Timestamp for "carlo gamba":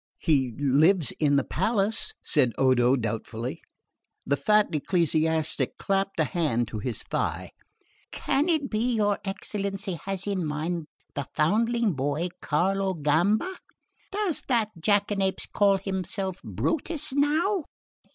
12.41-13.53